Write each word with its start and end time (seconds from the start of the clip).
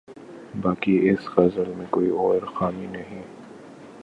باقی 0.61 1.09
اس 1.09 1.29
غزل 1.37 1.69
میں 1.77 1.85
کوئی 1.89 2.09
اور 2.09 2.41
خامی 2.55 2.87
نہیں۔ 2.87 3.21